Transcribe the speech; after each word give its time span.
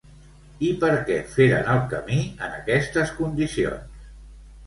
I 0.67 0.69
per 0.83 0.87
què 1.09 1.17
feren 1.33 1.67
el 1.73 1.83
camí 1.91 2.17
en 2.47 2.55
aquestes 2.61 3.13
condicions? 3.21 4.01